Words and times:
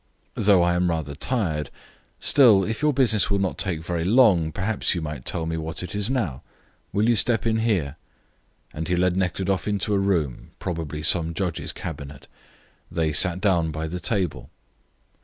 "Though 0.33 0.63
I 0.63 0.73
am 0.73 0.89
rather 0.89 1.13
tired, 1.13 1.69
still, 2.19 2.63
if 2.63 2.81
your 2.81 2.91
business 2.91 3.29
will 3.29 3.37
not 3.37 3.59
take 3.59 3.83
very 3.83 4.03
long, 4.03 4.51
perhaps 4.51 4.95
you 4.95 5.01
might 5.03 5.25
tell 5.25 5.45
me 5.45 5.57
what 5.57 5.83
it 5.83 5.93
is 5.93 6.09
now. 6.09 6.41
Will 6.91 7.07
you 7.07 7.15
step 7.15 7.45
in 7.45 7.57
here?" 7.57 7.97
And 8.73 8.87
he 8.87 8.95
led 8.95 9.15
Nekhludoff 9.15 9.67
into 9.67 9.93
a 9.93 9.99
room, 9.99 10.53
probably 10.57 11.03
some 11.03 11.35
judge's 11.35 11.71
cabinet. 11.71 12.25
They 12.89 13.13
sat 13.13 13.39
down 13.39 13.69
by 13.69 13.85
the 13.85 13.99
table. 13.99 14.49